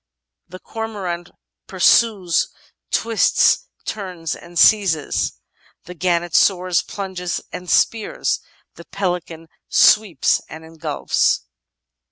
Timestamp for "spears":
7.69-8.39